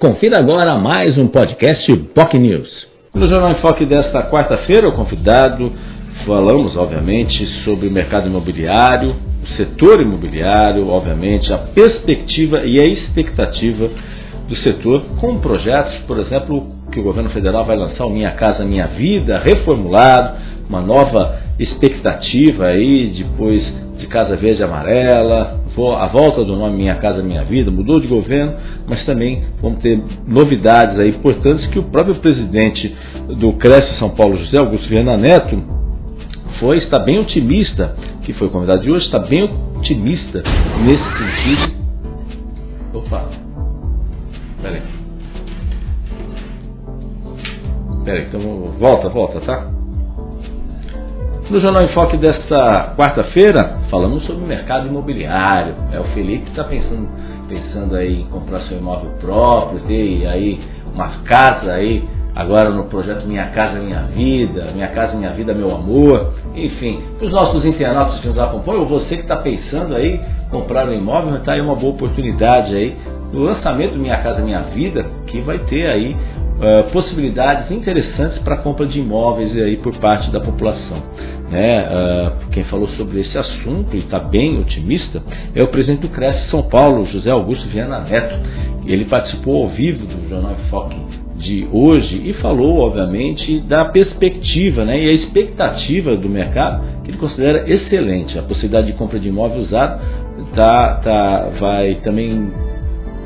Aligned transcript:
Confira 0.00 0.38
agora 0.38 0.78
mais 0.78 1.18
um 1.18 1.26
podcast 1.26 1.92
POC 2.14 2.38
News. 2.38 2.86
No 3.12 3.28
Jornal 3.28 3.50
em 3.50 3.60
Foque 3.60 3.84
desta 3.84 4.22
quarta-feira, 4.30 4.88
o 4.88 4.92
convidado, 4.92 5.72
falamos, 6.24 6.76
obviamente, 6.76 7.44
sobre 7.64 7.88
o 7.88 7.90
mercado 7.90 8.28
imobiliário, 8.28 9.16
o 9.42 9.46
setor 9.56 10.00
imobiliário, 10.00 10.88
obviamente, 10.88 11.52
a 11.52 11.58
perspectiva 11.58 12.60
e 12.64 12.80
a 12.80 12.84
expectativa 12.84 13.90
do 14.48 14.54
setor 14.58 15.02
com 15.20 15.40
projetos, 15.40 15.96
por 16.06 16.20
exemplo, 16.20 16.68
que 16.92 17.00
o 17.00 17.02
governo 17.02 17.30
federal 17.30 17.64
vai 17.64 17.76
lançar 17.76 18.06
o 18.06 18.10
Minha 18.10 18.30
Casa 18.30 18.64
Minha 18.64 18.86
Vida, 18.86 19.42
reformulado, 19.44 20.38
uma 20.68 20.80
nova 20.80 21.40
expectativa 21.58 22.66
aí, 22.66 23.12
depois 23.16 23.62
de 23.98 24.06
Casa 24.06 24.36
Verde 24.36 24.62
Amarela, 24.62 25.60
a 25.98 26.06
volta 26.08 26.44
do 26.44 26.56
nome 26.56 26.76
Minha 26.76 26.96
Casa 26.96 27.22
Minha 27.22 27.44
Vida, 27.44 27.70
mudou 27.70 28.00
de 28.00 28.06
governo, 28.06 28.54
mas 28.86 29.04
também 29.04 29.44
vamos 29.60 29.80
ter 29.80 30.00
novidades 30.26 30.98
aí 30.98 31.10
importantes 31.10 31.66
que 31.68 31.78
o 31.78 31.84
próprio 31.84 32.16
presidente 32.16 32.94
do 33.38 33.52
Cresce 33.54 33.98
São 33.98 34.10
Paulo, 34.10 34.36
José 34.38 34.58
Augusto 34.58 34.88
Viana 34.88 35.16
Neto, 35.16 35.62
foi, 36.58 36.78
está 36.78 36.98
bem 36.98 37.18
otimista, 37.18 37.94
que 38.22 38.32
foi 38.32 38.48
convidado 38.48 38.82
de 38.82 38.90
hoje, 38.90 39.06
está 39.06 39.18
bem 39.18 39.44
otimista 39.76 40.42
nesse 40.84 41.04
sentido. 41.04 41.78
Opa, 42.94 43.28
peraí. 44.62 44.82
Peraí, 48.04 48.26
então 48.26 48.40
volta, 48.78 49.08
volta, 49.08 49.40
tá? 49.40 49.77
No 51.50 51.60
Jornal 51.60 51.82
em 51.84 51.88
Foque 51.94 52.18
desta 52.18 52.92
quarta-feira, 52.94 53.78
falamos 53.90 54.22
sobre 54.24 54.44
o 54.44 54.46
mercado 54.46 54.86
imobiliário. 54.86 55.74
É, 55.90 55.98
o 55.98 56.04
Felipe 56.12 56.50
está 56.50 56.62
pensando, 56.64 57.08
pensando 57.48 57.96
aí 57.96 58.20
em 58.20 58.26
comprar 58.26 58.60
seu 58.64 58.76
imóvel 58.76 59.12
próprio, 59.18 59.80
ter 59.88 60.26
aí 60.26 60.60
uma 60.92 61.08
casa 61.24 61.72
aí, 61.72 62.04
agora 62.34 62.68
no 62.68 62.84
projeto 62.84 63.26
Minha 63.26 63.46
Casa 63.46 63.78
Minha 63.78 64.02
Vida, 64.02 64.72
Minha 64.74 64.88
Casa 64.88 65.16
Minha 65.16 65.30
Vida 65.30 65.54
Meu 65.54 65.74
Amor, 65.74 66.34
enfim, 66.54 67.02
os 67.18 67.32
nossos 67.32 67.64
internautas 67.64 68.20
que 68.20 68.28
nos 68.28 68.38
acompanham, 68.38 68.82
ou 68.82 68.86
você 68.86 69.16
que 69.16 69.22
está 69.22 69.36
pensando 69.36 69.96
aí 69.96 70.20
comprar 70.50 70.86
um 70.86 70.92
imóvel, 70.92 71.36
está 71.36 71.52
aí 71.52 71.62
uma 71.62 71.76
boa 71.76 71.94
oportunidade 71.94 72.76
aí 72.76 72.94
no 73.32 73.40
lançamento 73.40 73.96
Minha 73.96 74.18
Casa 74.18 74.42
Minha 74.42 74.64
Vida, 74.74 75.06
que 75.26 75.40
vai 75.40 75.58
ter 75.60 75.86
aí 75.86 76.14
uh, 76.58 76.90
possibilidades 76.92 77.70
interessantes 77.70 78.38
para 78.40 78.54
a 78.54 78.58
compra 78.58 78.86
de 78.86 78.98
imóveis 78.98 79.56
aí 79.56 79.76
por 79.76 79.96
parte 79.98 80.30
da 80.30 80.40
população. 80.40 81.02
Né? 81.50 81.88
Uh, 81.88 82.50
quem 82.50 82.64
falou 82.64 82.88
sobre 82.88 83.20
esse 83.20 83.36
assunto 83.38 83.96
e 83.96 84.00
está 84.00 84.18
bem 84.18 84.58
otimista 84.58 85.22
é 85.54 85.62
o 85.62 85.68
presidente 85.68 86.00
do 86.00 86.08
Cresce 86.10 86.50
São 86.50 86.62
Paulo, 86.62 87.06
José 87.06 87.30
Augusto 87.30 87.68
Viana 87.68 88.00
Neto. 88.00 88.36
Ele 88.86 89.04
participou 89.04 89.64
ao 89.64 89.68
vivo 89.70 90.06
do 90.06 90.28
Jornal 90.28 90.56
Foque 90.70 90.96
de 91.38 91.68
hoje 91.72 92.20
e 92.28 92.34
falou, 92.34 92.80
obviamente, 92.80 93.60
da 93.60 93.84
perspectiva 93.86 94.84
né, 94.84 95.00
e 95.00 95.08
a 95.08 95.12
expectativa 95.12 96.16
do 96.16 96.28
mercado, 96.28 97.02
que 97.04 97.10
ele 97.10 97.18
considera 97.18 97.70
excelente. 97.70 98.36
A 98.38 98.42
possibilidade 98.42 98.88
de 98.88 98.94
compra 98.94 99.20
de 99.20 99.28
imóvel 99.28 99.60
usado 99.60 100.00
tá, 100.54 101.00
tá, 101.02 101.50
vai 101.60 101.94
também 101.96 102.50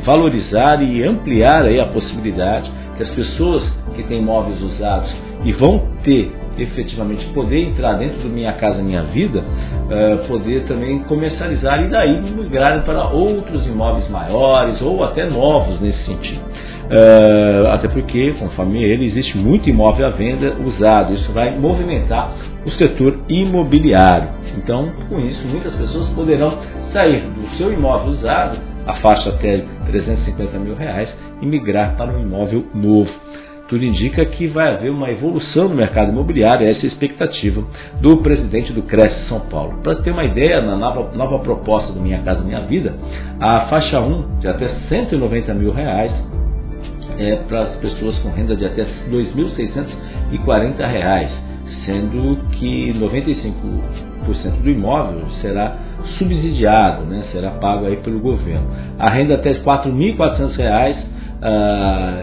valorizar 0.05 0.83
e 0.83 1.03
ampliar 1.03 1.63
aí 1.65 1.81
a 1.81 1.87
possibilidade 1.87 2.71
que 2.97 3.03
as 3.03 3.11
pessoas 3.11 3.63
que 3.95 4.03
têm 4.05 4.19
imóveis 4.19 4.61
usados 4.61 5.11
e 5.45 5.53
vão 5.53 5.81
ter 6.05 6.33
efetivamente 6.59 7.25
poder 7.33 7.69
entrar 7.69 7.95
dentro 7.95 8.19
do 8.19 8.29
Minha 8.29 8.53
Casa 8.53 8.83
Minha 8.83 9.05
Vida, 9.05 9.41
uh, 9.41 10.29
poder 10.29 10.65
também 10.65 10.99
comercializar 11.01 11.83
e 11.83 11.89
daí 11.89 12.21
migrar 12.21 12.85
para 12.85 13.09
outros 13.09 13.67
imóveis 13.67 14.09
maiores 14.11 14.81
ou 14.83 15.03
até 15.03 15.25
novos 15.25 15.81
nesse 15.81 16.05
sentido. 16.05 16.43
Uh, 16.93 17.69
até 17.69 17.89
porque, 17.89 18.33
conforme 18.33 18.83
ele, 18.83 19.07
existe 19.07 19.39
muito 19.39 19.69
imóvel 19.71 20.07
à 20.07 20.11
venda 20.11 20.55
usado. 20.63 21.15
Isso 21.15 21.33
vai 21.33 21.59
movimentar 21.59 22.33
o 22.67 22.71
setor 22.73 23.19
imobiliário. 23.29 24.29
Então, 24.59 24.91
com 25.09 25.19
isso, 25.21 25.47
muitas 25.47 25.75
pessoas 25.75 26.09
poderão 26.11 26.59
sair 26.93 27.23
do 27.23 27.57
seu 27.57 27.73
imóvel 27.73 28.13
usado 28.13 28.72
a 28.87 28.95
faixa 28.95 29.31
até 29.31 29.65
350 29.87 30.59
mil 30.59 30.75
reais 30.75 31.09
e 31.41 31.47
migrar 31.47 31.97
para 31.97 32.13
um 32.13 32.21
imóvel 32.21 32.67
novo. 32.75 33.11
Tudo 33.69 33.85
indica 33.85 34.25
que 34.27 34.49
vai 34.49 34.75
haver 34.75 34.91
uma 34.91 35.11
evolução 35.11 35.69
no 35.69 35.75
mercado 35.75 36.13
imobiliário, 36.13 36.69
essa 36.69 36.81
é 36.81 36.85
a 36.85 36.89
expectativa 36.89 37.65
do 38.03 38.19
presidente 38.19 38.71
do 38.73 38.83
Cresce 38.83 39.29
São 39.29 39.41
Paulo. 39.41 39.81
Para 39.83 40.03
ter 40.03 40.11
uma 40.11 40.25
ideia, 40.25 40.61
na 40.61 40.77
nova, 40.77 41.17
nova 41.17 41.39
proposta 41.39 41.91
do 41.91 42.01
Minha 42.01 42.21
Casa 42.21 42.43
Minha 42.43 42.61
Vida, 42.63 42.95
a 43.41 43.61
faixa 43.69 43.99
1 43.99 44.41
de 44.41 44.49
até 44.49 44.69
190 44.91 45.55
mil 45.55 45.73
reais 45.73 46.13
é 47.19 47.37
para 47.49 47.63
as 47.63 47.75
pessoas 47.77 48.19
com 48.19 48.29
renda 48.31 48.55
de 48.55 48.67
até 48.67 48.83
R$ 48.83 48.91
2.640, 49.11 51.29
sendo 51.87 52.37
que 52.51 52.93
95% 52.93 54.63
do 54.63 54.71
imóvel 54.71 55.23
será 55.41 55.79
subsidiado, 56.19 57.05
né, 57.05 57.25
será 57.33 57.51
pago 57.53 57.87
aí 57.87 57.97
pelo 57.97 58.21
governo. 58.21 58.69
A 58.99 59.11
renda 59.11 59.35
até 59.35 59.53
R$ 59.53 59.61
4.400, 59.61 60.97
uh, 60.97 61.05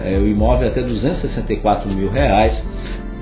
é, 0.06 0.20
o 0.22 0.28
imóvel 0.28 0.68
até 0.68 0.82
264 0.82 1.90
mil 1.90 2.10
reais, 2.10 2.54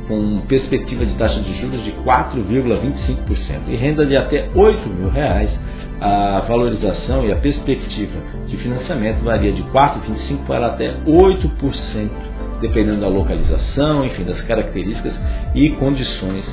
com 0.07 0.39
perspectiva 0.47 1.05
de 1.05 1.15
taxa 1.15 1.39
de 1.41 1.59
juros 1.59 1.83
de 1.83 1.91
4,25% 1.91 3.67
e 3.67 3.75
renda 3.75 4.05
de 4.05 4.15
até 4.15 4.47
8 4.55 4.89
mil 4.89 5.09
reais, 5.09 5.49
a 5.99 6.45
valorização 6.47 7.25
e 7.25 7.31
a 7.31 7.35
perspectiva 7.35 8.19
de 8.47 8.55
financiamento 8.57 9.23
varia 9.23 9.51
de 9.51 9.63
4,25% 9.63 10.45
para 10.45 10.67
até 10.67 10.93
8%, 11.05 12.09
dependendo 12.61 13.01
da 13.01 13.07
localização, 13.07 14.05
enfim, 14.05 14.23
das 14.23 14.39
características 14.41 15.13
e 15.55 15.71
condições 15.71 16.45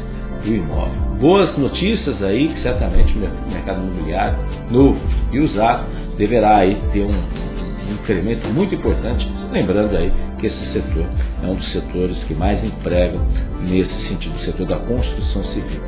do 0.44 0.54
imóvel. 0.54 1.00
Boas 1.20 1.56
notícias 1.56 2.22
aí 2.22 2.48
que 2.48 2.62
certamente 2.62 3.16
o 3.16 3.50
mercado 3.50 3.82
imobiliário 3.82 4.38
novo 4.70 5.00
e 5.32 5.40
usado 5.40 5.84
deverá 6.16 6.58
aí 6.58 6.78
ter 6.92 7.02
um, 7.02 7.10
um 7.10 7.94
incremento 7.94 8.46
muito 8.48 8.74
importante, 8.74 9.26
lembrando 9.50 9.96
aí 9.96 10.12
que 10.38 10.46
esse 10.46 10.72
setor 10.72 11.06
é 11.42 11.46
um 11.46 11.54
dos 11.54 11.72
setores 11.72 12.22
que 12.24 12.34
mais 12.34 12.62
empregam 12.62 13.20
nesse 13.62 14.08
sentido, 14.08 14.36
o 14.36 14.44
setor 14.44 14.66
da 14.66 14.76
construção 14.76 15.44
civil. 15.44 15.80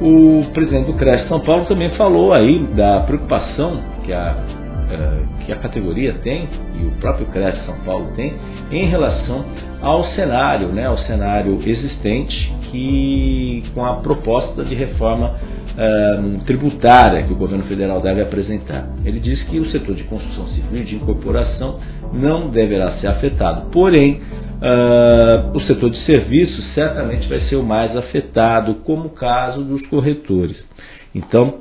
O 0.00 0.44
presidente 0.52 0.86
do 0.86 0.94
CRES 0.94 1.28
São 1.28 1.40
Paulo 1.40 1.66
também 1.66 1.90
falou 1.90 2.32
aí 2.32 2.66
da 2.74 3.00
preocupação 3.00 3.80
que 4.04 4.12
a 4.12 4.63
que 5.44 5.52
a 5.52 5.56
categoria 5.56 6.14
tem 6.22 6.48
e 6.80 6.86
o 6.86 6.90
próprio 7.00 7.26
CRES 7.26 7.64
São 7.64 7.76
Paulo 7.84 8.12
tem 8.14 8.32
em 8.70 8.86
relação 8.86 9.44
ao 9.80 10.04
cenário, 10.06 10.68
né, 10.68 10.86
ao 10.86 10.98
cenário 10.98 11.60
existente 11.66 12.52
que 12.70 13.62
com 13.74 13.84
a 13.84 13.96
proposta 13.96 14.64
de 14.64 14.74
reforma 14.74 15.38
um, 15.76 16.38
tributária 16.40 17.22
que 17.24 17.32
o 17.32 17.36
governo 17.36 17.64
federal 17.64 18.00
deve 18.00 18.22
apresentar. 18.22 18.88
Ele 19.04 19.18
diz 19.18 19.42
que 19.44 19.58
o 19.58 19.70
setor 19.70 19.94
de 19.94 20.04
construção 20.04 20.46
civil 20.48 20.80
e 20.80 20.84
de 20.84 20.94
incorporação 20.94 21.80
não 22.12 22.48
deverá 22.48 22.98
ser 23.00 23.08
afetado, 23.08 23.70
porém 23.70 24.20
uh, 24.20 25.56
o 25.56 25.60
setor 25.60 25.90
de 25.90 25.98
serviços 26.04 26.64
certamente 26.74 27.28
vai 27.28 27.40
ser 27.40 27.56
o 27.56 27.62
mais 27.62 27.96
afetado, 27.96 28.76
como 28.84 29.06
o 29.06 29.10
caso 29.10 29.62
dos 29.64 29.84
corretores. 29.86 30.64
Então, 31.14 31.60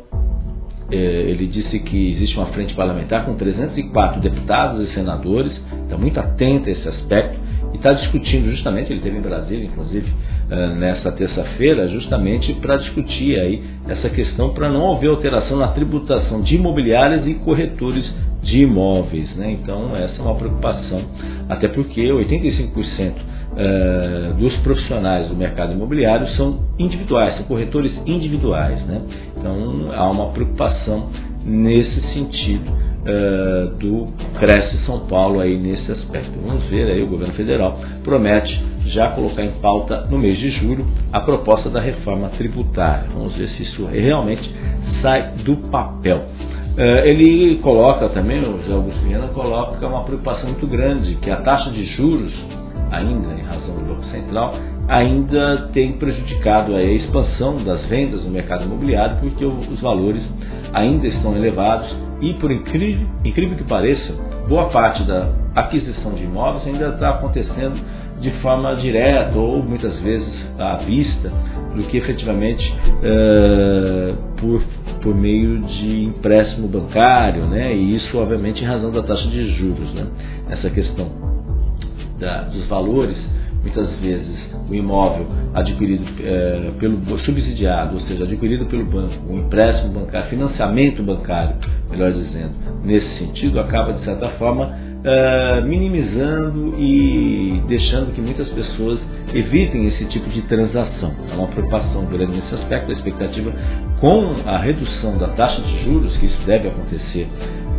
ele 0.91 1.47
disse 1.47 1.79
que 1.79 2.13
existe 2.13 2.35
uma 2.35 2.47
frente 2.47 2.73
parlamentar 2.73 3.25
com 3.25 3.35
304 3.35 4.21
deputados 4.21 4.89
e 4.89 4.94
senadores, 4.94 5.51
está 5.83 5.97
muito 5.97 6.19
atento 6.19 6.69
a 6.69 6.71
esse 6.71 6.88
aspecto 6.88 7.39
e 7.73 7.77
está 7.77 7.94
discutindo 7.94 8.49
justamente, 8.51 8.91
ele 8.91 8.99
esteve 8.99 9.17
em 9.17 9.22
Brasília, 9.22 9.66
inclusive, 9.66 10.13
é, 10.49 10.67
nessa 10.75 11.11
terça-feira, 11.11 11.88
justamente 11.88 12.53
para 12.55 12.77
discutir 12.77 13.39
aí 13.39 13.63
essa 13.88 14.09
questão 14.09 14.53
para 14.53 14.69
não 14.69 14.93
haver 14.93 15.09
alteração 15.09 15.57
na 15.57 15.69
tributação 15.69 16.41
de 16.41 16.55
imobiliárias 16.55 17.25
e 17.25 17.33
corretores 17.35 18.05
de 18.43 18.61
imóveis. 18.61 19.33
Né? 19.35 19.51
Então, 19.51 19.95
essa 19.95 20.19
é 20.19 20.22
uma 20.22 20.35
preocupação, 20.35 21.01
até 21.49 21.67
porque 21.67 22.01
85% 22.01 23.13
é, 23.55 24.34
dos 24.37 24.55
profissionais 24.58 25.28
do 25.29 25.35
mercado 25.35 25.73
imobiliário 25.73 26.28
são 26.35 26.59
individuais, 26.78 27.37
são 27.37 27.46
corretores 27.46 27.91
individuais. 28.05 28.84
Né? 28.85 29.02
Então 29.37 29.83
há 29.95 30.09
uma 30.09 30.31
preocupação 30.31 31.09
nesse 31.45 32.01
sentido 32.13 32.72
uh, 32.72 33.75
do 33.78 34.07
Cresce 34.40 34.85
São 34.85 35.01
Paulo 35.07 35.40
aí 35.40 35.57
nesse 35.57 35.91
aspecto. 35.91 36.31
Vamos 36.45 36.63
ver 36.66 36.91
aí 36.91 37.03
o 37.03 37.07
governo 37.07 37.34
federal 37.34 37.79
promete 38.03 38.61
já 38.85 39.09
colocar 39.11 39.43
em 39.43 39.51
pauta 39.53 40.07
no 40.09 40.17
mês 40.17 40.37
de 40.37 40.51
julho 40.51 40.85
a 41.11 41.19
proposta 41.22 41.69
da 41.69 41.81
reforma 41.81 42.29
tributária. 42.29 43.07
Vamos 43.13 43.35
ver 43.35 43.49
se 43.49 43.63
isso 43.63 43.85
realmente 43.85 44.49
sai 45.01 45.34
do 45.43 45.57
papel. 45.69 46.23
Uh, 46.73 47.05
ele 47.05 47.57
coloca 47.57 48.09
também, 48.09 48.39
o 48.41 48.61
José 48.63 48.73
Augusto 48.73 48.99
Viana 49.01 49.28
coloca 49.28 49.85
uma 49.87 50.03
preocupação 50.03 50.49
muito 50.49 50.66
grande, 50.66 51.16
que 51.16 51.29
a 51.29 51.37
taxa 51.37 51.69
de 51.69 51.85
juros, 51.96 52.34
ainda 52.91 53.31
em 53.34 53.43
razão 53.43 53.75
do 53.75 53.93
Banco 53.93 54.05
Central, 54.05 54.55
ainda 54.88 55.70
tem 55.74 55.94
prejudicado 55.94 56.76
a 56.76 56.84
expansão 56.84 57.64
das 57.64 57.85
vendas 57.85 58.24
no 58.24 58.32
mercado 58.32 58.66
imobiliário, 58.66 59.18
porque 59.22 59.46
os 59.46 59.82
valores 59.82 60.24
ainda 60.74 61.08
estão 61.08 61.35
elevados 61.35 61.96
e, 62.22 62.34
por 62.35 62.52
incrível, 62.52 63.08
incrível 63.24 63.58
que 63.58 63.64
pareça, 63.64 64.14
boa 64.47 64.70
parte 64.70 65.03
da, 65.03 65.44
aquisição 65.56 66.14
de 66.14 66.24
imóveis 66.24 66.66
ainda 66.66 66.90
está 66.90 67.12
acontecendo 67.12 67.80
de 68.20 68.32
forma 68.41 68.76
direta 68.76 69.38
ou 69.38 69.62
muitas 69.62 70.00
vezes 70.00 70.34
à 70.58 70.78
vista 70.78 71.32
do 71.76 71.84
que 71.84 71.97
efetivamente 71.97 72.74
uh, 73.00 74.16
por, 74.40 74.64
por 75.02 75.16
meio 75.16 75.59
de 75.59 76.06
empréstimo 76.06 76.68
bancário, 76.68 77.46
né? 77.46 77.76
e 77.76 77.96
isso 77.96 78.18
obviamente 78.18 78.64
em 78.64 78.68
razão 78.68 78.91
da 78.91 79.03
taxa 79.03 79.28
de 79.28 79.56
juros. 79.58 79.94
Né? 79.94 80.08
Essa 80.50 80.70
questão 80.70 81.08
da, 82.20 82.44
dos 82.44 82.66
valores, 82.68 83.18
muitas 83.63 83.89
vezes 83.99 84.37
o 84.69 84.75
imóvel 84.75 85.25
adquirido 85.53 86.05
é, 86.21 86.71
pelo 86.79 87.19
subsidiado, 87.19 87.95
ou 87.95 88.01
seja, 88.01 88.25
adquirido 88.25 88.65
pelo 88.65 88.85
banco, 88.85 89.13
um 89.29 89.39
empréstimo 89.39 89.93
bancário, 89.93 90.29
financiamento 90.29 91.01
bancário, 91.01 91.55
melhor 91.89 92.11
dizendo, 92.11 92.51
nesse 92.83 93.17
sentido, 93.17 93.59
acaba 93.59 93.93
de 93.93 94.03
certa 94.03 94.29
forma 94.31 94.77
é, 95.05 95.61
minimizando 95.61 96.75
e 96.77 97.61
deixando 97.67 98.13
que 98.13 98.21
muitas 98.21 98.47
pessoas 98.49 98.99
evitem 99.33 99.87
esse 99.87 100.05
tipo 100.05 100.29
de 100.29 100.41
transação. 100.43 101.11
É 101.31 101.35
uma 101.35 101.47
preocupação 101.47 102.05
grande 102.05 102.33
nesse 102.33 102.53
aspecto, 102.55 102.91
a 102.91 102.93
expectativa 102.93 103.51
com 103.99 104.35
a 104.45 104.57
redução 104.57 105.17
da 105.17 105.27
taxa 105.29 105.61
de 105.61 105.83
juros, 105.83 106.15
que 106.17 106.25
isso 106.25 106.39
deve 106.45 106.67
acontecer 106.67 107.27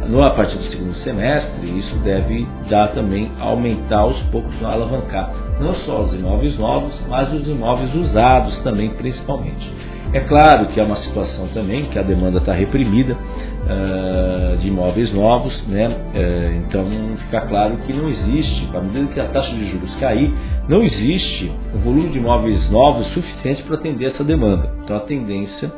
no, 0.08 0.22
a 0.22 0.30
partir 0.30 0.56
do 0.56 0.64
segundo 0.64 0.94
semestre, 0.96 1.78
isso 1.78 1.96
deve 1.96 2.46
dar 2.68 2.88
também, 2.88 3.30
aumentar 3.40 4.00
aos 4.00 4.20
poucos, 4.24 4.54
alavancar 4.62 5.44
não 5.60 5.74
só 5.76 6.02
os 6.02 6.14
imóveis 6.14 6.58
novos, 6.58 7.00
mas 7.08 7.32
os 7.32 7.46
imóveis 7.46 7.94
usados 7.94 8.56
também, 8.62 8.90
principalmente. 8.90 9.70
É 10.12 10.20
claro 10.20 10.66
que 10.66 10.78
é 10.78 10.84
uma 10.84 10.96
situação 10.96 11.48
também 11.48 11.86
que 11.86 11.98
a 11.98 12.02
demanda 12.02 12.38
está 12.38 12.52
reprimida 12.52 13.14
uh, 13.14 14.56
de 14.58 14.68
imóveis 14.68 15.12
novos, 15.12 15.60
né? 15.66 15.88
Uh, 15.88 16.56
então 16.58 16.86
fica 17.24 17.40
claro 17.40 17.76
que 17.78 17.92
não 17.92 18.08
existe, 18.08 18.68
à 18.72 18.80
medida 18.80 19.12
que 19.12 19.18
a 19.18 19.24
taxa 19.24 19.52
de 19.52 19.72
juros 19.72 19.92
cair, 19.96 20.32
não 20.68 20.82
existe 20.84 21.50
um 21.74 21.78
volume 21.78 22.10
de 22.10 22.18
imóveis 22.18 22.70
novos 22.70 23.08
suficiente 23.08 23.64
para 23.64 23.74
atender 23.74 24.06
essa 24.06 24.22
demanda. 24.22 24.70
Então 24.84 24.96
a 24.96 25.00
tendência 25.00 25.72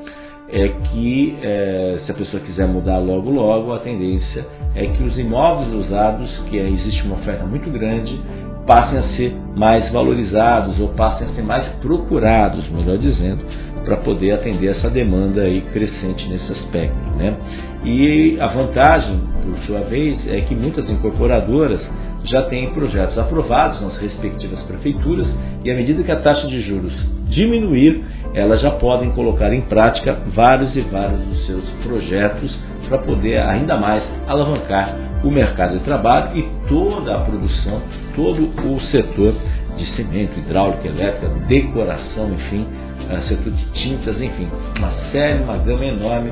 é 0.48 0.69
que, 0.69 1.38
é, 1.43 2.00
se 2.04 2.10
a 2.10 2.14
pessoa 2.14 2.43
quiser 2.43 2.66
mudar 2.66 2.98
logo 2.98 3.31
logo, 3.31 3.72
a 3.72 3.78
tendência 3.81 4.46
é 4.75 4.87
que 4.87 5.02
os 5.02 5.19
imóveis 5.19 5.72
usados, 5.72 6.31
que 6.48 6.58
é, 6.58 6.69
existe 6.69 7.02
uma 7.02 7.16
oferta 7.16 7.44
muito 7.44 7.69
grande, 7.70 8.19
passem 8.66 8.98
a 8.98 9.02
ser 9.16 9.34
mais 9.56 9.90
valorizados 9.93 10.78
ou 10.81 10.88
passem 10.88 11.26
a 11.28 11.31
ser 11.31 11.43
mais 11.43 11.66
procurados, 11.81 12.69
melhor 12.70 12.98
dizendo, 12.98 13.44
para 13.84 13.96
poder 13.98 14.32
atender 14.32 14.69
essa 14.69 14.90
demanda 14.90 15.43
aí 15.43 15.60
crescente 15.72 16.28
nesse 16.28 16.52
aspecto. 16.52 16.96
Né? 17.16 17.37
E 17.84 18.37
a 18.40 18.49
vantagem, 18.49 19.20
por 19.42 19.58
sua 19.66 19.81
vez, 19.81 20.26
é 20.28 20.40
que 20.40 20.54
muitas 20.54 20.88
incorporadoras 20.90 21.81
já 22.25 22.42
têm 22.42 22.72
projetos 22.72 23.16
aprovados 23.16 23.81
nas 23.81 23.96
respectivas 23.99 24.60
prefeituras 24.64 25.28
e 25.64 25.70
à 25.70 25.75
medida 25.75 26.02
que 26.02 26.10
a 26.10 26.20
taxa 26.20 26.49
de 26.49 26.60
juros 26.62 26.92
diminuir, 27.28 28.02
elas 28.36 28.60
já 28.60 28.70
podem 28.72 29.10
colocar 29.12 29.50
em 29.52 29.62
prática 29.62 30.14
vários 30.34 30.76
e 30.76 30.82
vários 30.82 31.18
dos 31.20 31.46
seus 31.46 31.64
projetos 31.82 32.54
para 32.86 32.98
poder 32.98 33.38
ainda 33.40 33.78
mais 33.78 34.02
alavancar 34.28 34.94
o 35.24 35.30
mercado 35.30 35.78
de 35.78 35.84
trabalho 35.84 36.36
e 36.36 36.68
toda 36.68 37.16
a 37.16 37.20
produção, 37.20 37.80
todo 38.14 38.50
o 38.62 38.80
setor 38.90 39.34
de 39.78 39.86
cimento, 39.96 40.38
hidráulica, 40.38 40.86
elétrica, 40.86 41.28
decoração, 41.48 42.30
enfim, 42.34 42.66
eh, 43.10 43.20
setor 43.26 43.52
de 43.52 43.64
tintas, 43.72 44.20
enfim, 44.20 44.48
uma 44.76 44.90
série, 45.10 45.42
uma 45.42 45.56
gama 45.56 45.86
enorme 45.86 46.30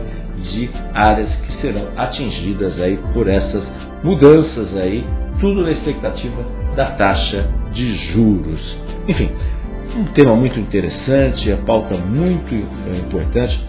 de 0.52 0.70
áreas 0.92 1.30
que 1.30 1.60
serão 1.62 1.88
atingidas 1.96 2.78
aí 2.80 2.98
por 3.14 3.28
essas 3.28 3.64
mudanças 4.02 4.76
aí, 4.76 5.04
tudo 5.40 5.62
na 5.62 5.70
expectativa 5.70 6.44
da 6.76 6.90
taxa 6.92 7.48
de 7.72 8.12
juros. 8.12 8.76
Enfim, 9.08 9.30
um 9.96 10.05
tema 10.06 10.35
muito 10.35 10.58
interessante, 10.58 11.52
a 11.52 11.56
pauta 11.58 11.96
muito 11.96 12.52
eh, 12.55 12.99
importante. 12.99 13.61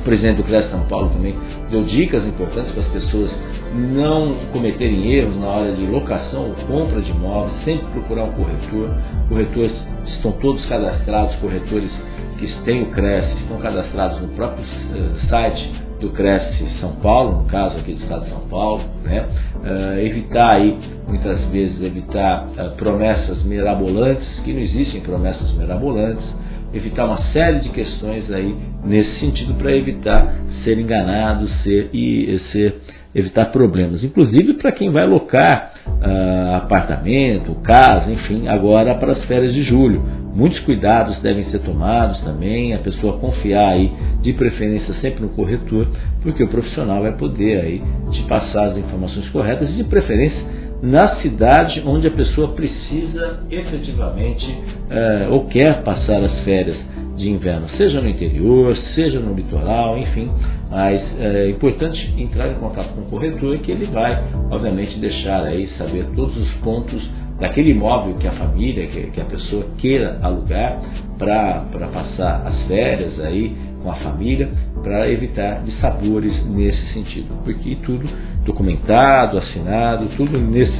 O 0.00 0.04
presidente 0.04 0.36
do 0.38 0.44
CRES 0.44 0.70
São 0.70 0.80
Paulo 0.86 1.10
também 1.10 1.34
deu 1.70 1.84
dicas 1.84 2.26
importantes 2.26 2.72
para 2.72 2.82
as 2.82 2.88
pessoas 2.88 3.30
não 3.74 4.34
cometerem 4.52 5.12
erros 5.12 5.36
na 5.40 5.46
hora 5.46 5.72
de 5.72 5.86
locação 5.86 6.48
ou 6.48 6.54
compra 6.66 7.00
de 7.00 7.10
imóveis, 7.10 7.64
sempre 7.64 7.86
procurar 7.92 8.24
um 8.24 8.32
corretor. 8.32 8.90
Corretores 9.28 9.72
estão 10.06 10.32
todos 10.32 10.64
cadastrados, 10.66 11.34
corretores 11.36 11.90
que 12.38 12.46
têm 12.64 12.82
o 12.82 12.86
CRES 12.86 13.38
estão 13.40 13.58
cadastrados 13.58 14.20
no 14.20 14.28
próprio 14.28 14.64
uh, 14.64 15.28
site 15.28 15.83
do 16.00 16.10
Cresce 16.10 16.80
São 16.80 16.96
Paulo, 16.96 17.42
no 17.42 17.48
caso 17.48 17.78
aqui 17.78 17.94
do 17.94 18.02
estado 18.02 18.24
de 18.24 18.30
São 18.30 18.48
Paulo, 18.48 18.84
né? 19.02 19.26
Uh, 19.56 19.98
evitar 20.00 20.50
aí, 20.50 20.76
muitas 21.08 21.40
vezes, 21.46 21.80
evitar 21.82 22.46
uh, 22.48 22.76
promessas 22.76 23.42
mirabolantes, 23.44 24.28
que 24.40 24.52
não 24.52 24.60
existem 24.60 25.00
promessas 25.00 25.52
mirabolantes, 25.52 26.24
evitar 26.72 27.06
uma 27.06 27.18
série 27.32 27.60
de 27.60 27.68
questões 27.70 28.30
aí 28.30 28.54
nesse 28.84 29.20
sentido 29.20 29.54
para 29.54 29.74
evitar 29.74 30.34
ser 30.64 30.78
enganado 30.78 31.48
ser, 31.62 31.90
e 31.92 32.40
ser 32.50 32.80
evitar 33.14 33.46
problemas, 33.46 34.02
inclusive 34.02 34.54
para 34.54 34.72
quem 34.72 34.90
vai 34.90 35.06
locar 35.06 35.72
uh, 35.86 36.56
apartamento, 36.56 37.54
casa, 37.62 38.10
enfim, 38.10 38.48
agora 38.48 38.96
para 38.96 39.12
as 39.12 39.24
férias 39.24 39.54
de 39.54 39.62
julho. 39.62 40.23
Muitos 40.34 40.58
cuidados 40.60 41.20
devem 41.22 41.44
ser 41.44 41.60
tomados 41.60 42.20
também, 42.22 42.74
a 42.74 42.78
pessoa 42.78 43.18
confiar 43.18 43.68
aí, 43.68 43.92
de 44.20 44.32
preferência 44.32 44.92
sempre 44.94 45.22
no 45.22 45.28
corretor, 45.28 45.86
porque 46.22 46.42
o 46.42 46.48
profissional 46.48 47.02
vai 47.02 47.16
poder 47.16 47.60
aí 47.60 47.82
te 48.10 48.22
passar 48.24 48.70
as 48.70 48.76
informações 48.76 49.28
corretas 49.28 49.70
e 49.70 49.74
de 49.74 49.84
preferência 49.84 50.42
na 50.82 51.16
cidade 51.22 51.82
onde 51.86 52.08
a 52.08 52.10
pessoa 52.10 52.48
precisa 52.48 53.44
efetivamente 53.50 54.44
uh, 54.46 55.32
ou 55.32 55.46
quer 55.46 55.82
passar 55.82 56.22
as 56.22 56.40
férias 56.40 56.76
de 57.16 57.28
inverno, 57.28 57.68
seja 57.76 58.00
no 58.00 58.08
interior, 58.08 58.76
seja 58.94 59.20
no 59.20 59.34
litoral, 59.34 59.96
enfim. 59.98 60.30
Mas 60.70 61.00
é 61.20 61.48
importante 61.50 62.14
entrar 62.18 62.50
em 62.50 62.54
contato 62.54 62.94
com 62.94 63.02
o 63.02 63.04
corretor 63.04 63.56
que 63.58 63.70
ele 63.70 63.86
vai, 63.86 64.22
obviamente, 64.50 64.98
deixar 64.98 65.44
aí 65.44 65.68
saber 65.78 66.06
todos 66.16 66.36
os 66.36 66.50
pontos 66.56 67.02
daquele 67.38 67.70
imóvel 67.70 68.14
que 68.14 68.26
a 68.26 68.32
família, 68.32 68.86
que, 68.86 69.10
que 69.10 69.20
a 69.20 69.24
pessoa 69.24 69.66
queira 69.78 70.18
alugar 70.22 70.80
para 71.18 71.88
passar 71.92 72.46
as 72.46 72.62
férias 72.66 73.18
aí 73.20 73.54
com 73.82 73.90
a 73.90 73.96
família, 73.96 74.48
para 74.82 75.10
evitar 75.10 75.62
dissabores 75.62 76.44
nesse 76.46 76.92
sentido. 76.92 77.42
Porque 77.44 77.76
tudo 77.76 78.08
documentado, 78.44 79.38
assinado, 79.38 80.06
tudo 80.16 80.38
nesse 80.38 80.76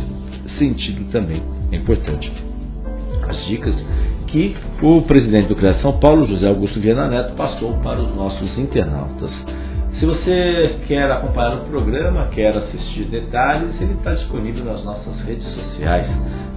sentido 0.58 1.10
também 1.10 1.42
é 1.70 1.76
importante. 1.76 2.32
As 3.28 3.46
dicas 3.46 3.74
que 4.34 4.56
o 4.82 5.00
presidente 5.02 5.46
do 5.46 5.54
CREA 5.54 5.78
São 5.80 5.92
Paulo, 6.00 6.26
José 6.26 6.48
Augusto 6.48 6.80
Viana 6.80 7.06
Neto, 7.06 7.34
passou 7.34 7.72
para 7.74 8.00
os 8.00 8.16
nossos 8.16 8.58
internautas. 8.58 9.30
Se 10.00 10.04
você 10.04 10.80
quer 10.88 11.08
acompanhar 11.08 11.54
o 11.54 11.66
programa, 11.66 12.26
quer 12.32 12.48
assistir 12.56 13.04
detalhes, 13.04 13.80
ele 13.80 13.92
está 13.92 14.12
disponível 14.12 14.64
nas 14.64 14.84
nossas 14.84 15.20
redes 15.20 15.46
sociais. 15.54 16.10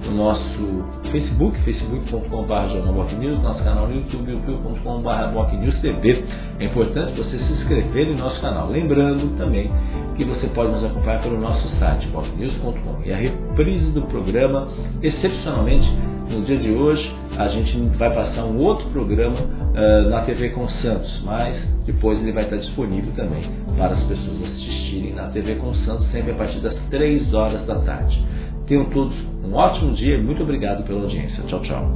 No 0.04 0.16
nosso 0.16 0.84
Facebook, 1.12 1.56
facebook.com.br 1.60 3.42
nosso 3.42 3.62
canal 3.62 3.86
no 3.86 3.94
YouTube, 3.94 4.32
youtube.com.br 4.32 5.80
TV. 5.80 6.24
É 6.58 6.64
importante 6.64 7.12
você 7.12 7.38
se 7.38 7.52
inscrever 7.52 8.08
no 8.08 8.16
nosso 8.16 8.40
canal. 8.40 8.68
Lembrando 8.70 9.38
também 9.38 9.70
que 10.16 10.24
você 10.24 10.48
pode 10.48 10.72
nos 10.72 10.84
acompanhar 10.84 11.22
pelo 11.22 11.38
nosso 11.38 11.68
site, 11.78 12.08
bocnews.com. 12.08 13.04
E 13.04 13.12
a 13.12 13.16
reprise 13.16 13.92
do 13.92 14.02
programa, 14.02 14.66
excepcionalmente, 15.00 15.88
no 16.28 16.44
dia 16.44 16.58
de 16.58 16.70
hoje, 16.70 17.10
a 17.36 17.48
gente 17.48 17.78
vai 17.96 18.12
passar 18.14 18.44
um 18.44 18.58
outro 18.58 18.88
programa 18.90 19.40
uh, 19.40 20.10
na 20.10 20.22
TV 20.22 20.50
com 20.50 20.68
Santos, 20.68 21.22
mas 21.24 21.56
depois 21.86 22.18
ele 22.20 22.32
vai 22.32 22.44
estar 22.44 22.56
disponível 22.56 23.12
também 23.16 23.42
para 23.76 23.94
as 23.94 24.02
pessoas 24.04 24.42
assistirem 24.44 25.14
na 25.14 25.28
TV 25.28 25.54
com 25.56 25.74
Santos, 25.86 26.10
sempre 26.10 26.32
a 26.32 26.34
partir 26.34 26.60
das 26.60 26.74
3 26.90 27.32
horas 27.32 27.66
da 27.66 27.76
tarde. 27.76 28.22
Tenham 28.66 28.84
todos 28.86 29.14
um 29.44 29.54
ótimo 29.54 29.94
dia 29.94 30.16
e 30.16 30.22
muito 30.22 30.42
obrigado 30.42 30.84
pela 30.86 31.00
audiência. 31.00 31.42
Tchau, 31.44 31.62
tchau. 31.62 31.90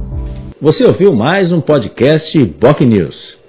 Você 0.59 0.83
ouviu 0.85 1.13
mais 1.13 1.51
um 1.51 1.61
podcast 1.61 2.37
Boc 2.59 2.81
News. 2.81 3.42